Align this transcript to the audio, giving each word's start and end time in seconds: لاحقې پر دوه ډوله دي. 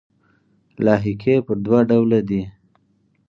لاحقې 0.85 1.35
پر 1.45 1.57
دوه 1.65 1.79
ډوله 1.89 2.19
دي. 2.29 2.41